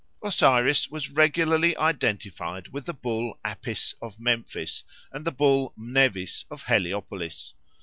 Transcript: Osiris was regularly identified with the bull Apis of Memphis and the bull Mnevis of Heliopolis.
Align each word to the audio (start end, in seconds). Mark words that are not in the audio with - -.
Osiris 0.23 0.89
was 0.89 1.11
regularly 1.11 1.77
identified 1.77 2.69
with 2.69 2.87
the 2.87 2.93
bull 2.95 3.37
Apis 3.45 3.93
of 4.01 4.19
Memphis 4.19 4.83
and 5.11 5.25
the 5.25 5.31
bull 5.31 5.73
Mnevis 5.79 6.43
of 6.49 6.63
Heliopolis. 6.63 7.53